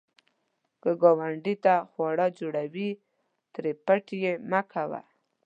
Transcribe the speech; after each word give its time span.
که 0.81 0.91
ګاونډي 1.01 1.55
ته 1.63 1.75
خواړه 1.91 2.27
جوړوې، 2.39 2.89
ترې 3.53 3.71
پټ 3.85 4.05
یې 4.23 4.33
مه 4.51 4.61
کوه 4.71 5.01